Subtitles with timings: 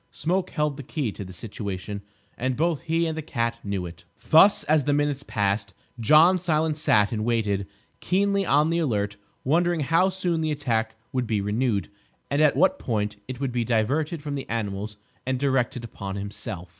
[0.09, 2.01] Smoke held the key to the situation;
[2.35, 4.03] and both he and the cat knew it.
[4.29, 7.67] Thus, as the minutes passed, John Silence sat and waited,
[7.99, 11.91] keenly on the alert, wondering how soon the attack would be renewed,
[12.31, 16.69] and at what point it would be diverted from the animals and directed upon himself.